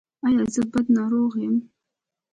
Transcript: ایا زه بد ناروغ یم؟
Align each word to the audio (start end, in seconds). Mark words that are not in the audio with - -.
ایا 0.25 0.43
زه 0.53 0.61
بد 0.71 0.87
ناروغ 0.95 1.33
یم؟ 1.43 1.55